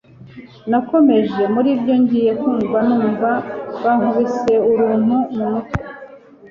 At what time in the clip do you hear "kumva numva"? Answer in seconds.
2.41-3.29